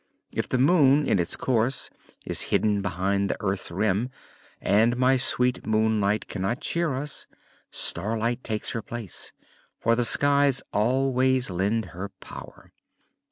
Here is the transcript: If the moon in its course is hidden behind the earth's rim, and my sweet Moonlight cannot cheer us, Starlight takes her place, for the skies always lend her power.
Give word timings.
If 0.31 0.49
the 0.49 0.57
moon 0.57 1.05
in 1.05 1.19
its 1.19 1.35
course 1.35 1.91
is 2.25 2.41
hidden 2.49 2.81
behind 2.81 3.29
the 3.29 3.37
earth's 3.39 3.69
rim, 3.69 4.09
and 4.59 4.97
my 4.97 5.15
sweet 5.15 5.63
Moonlight 5.67 6.27
cannot 6.27 6.59
cheer 6.61 6.95
us, 6.95 7.27
Starlight 7.69 8.43
takes 8.43 8.71
her 8.71 8.81
place, 8.81 9.31
for 9.79 9.95
the 9.95 10.03
skies 10.03 10.63
always 10.73 11.51
lend 11.51 11.85
her 11.93 12.09
power. 12.19 12.71